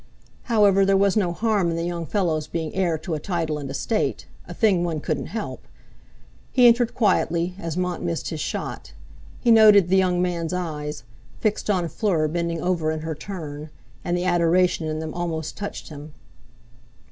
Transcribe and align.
However, 0.45 0.83
there 0.83 0.97
was 0.97 1.15
no 1.15 1.31
harm 1.31 1.69
in 1.69 1.75
the 1.75 1.83
young 1.85 2.07
fellow's 2.07 2.47
being 2.47 2.73
heir 2.73 2.97
to 2.97 3.13
a 3.13 3.19
title 3.19 3.59
and 3.59 3.69
estate—a 3.69 4.51
thing 4.55 4.83
one 4.83 4.99
couldn't 4.99 5.27
help. 5.27 5.67
He 6.51 6.65
entered 6.65 6.95
quietly, 6.95 7.53
as 7.59 7.77
Mont 7.77 8.01
missed 8.01 8.29
his 8.29 8.39
shot. 8.39 8.93
He 9.41 9.51
noted 9.51 9.89
the 9.89 9.97
young 9.97 10.19
man's 10.19 10.53
eyes, 10.53 11.03
fixed 11.39 11.69
on 11.69 11.87
Fleur 11.87 12.27
bending 12.27 12.59
over 12.63 12.89
in 12.89 13.01
her 13.01 13.13
turn; 13.13 13.69
and 14.03 14.17
the 14.17 14.25
adoration 14.25 14.87
in 14.87 14.97
them 14.97 15.13
almost 15.13 15.55
touched 15.55 15.89
him. 15.89 16.15